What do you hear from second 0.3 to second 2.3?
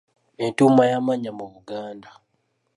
Entuuma y’amannya mu Buganda.